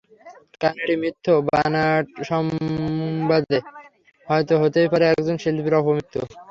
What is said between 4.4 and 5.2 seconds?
হতেই পারে